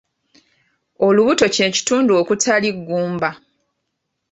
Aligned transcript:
Olubuto 1.05 1.45
kye 1.55 1.67
kitundu 1.75 2.11
okutali 2.21 2.69
ggumba. 2.77 3.29